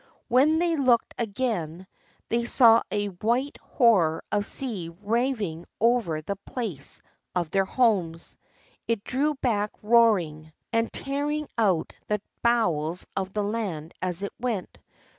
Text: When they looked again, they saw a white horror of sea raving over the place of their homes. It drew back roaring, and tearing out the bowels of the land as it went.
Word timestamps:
When 0.29 0.57
they 0.57 0.77
looked 0.77 1.13
again, 1.19 1.85
they 2.29 2.45
saw 2.45 2.81
a 2.89 3.09
white 3.09 3.59
horror 3.61 4.23
of 4.31 4.47
sea 4.47 4.89
raving 4.99 5.67
over 5.79 6.23
the 6.23 6.37
place 6.37 7.03
of 7.35 7.51
their 7.51 7.65
homes. 7.65 8.35
It 8.87 9.03
drew 9.03 9.35
back 9.35 9.69
roaring, 9.83 10.53
and 10.73 10.91
tearing 10.91 11.47
out 11.55 11.93
the 12.07 12.19
bowels 12.41 13.05
of 13.15 13.33
the 13.33 13.43
land 13.43 13.93
as 14.01 14.23
it 14.23 14.33
went. 14.39 14.79